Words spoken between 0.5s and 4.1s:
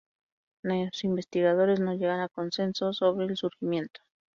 Los investigadores no llegan a consenso sobre el surgimiento.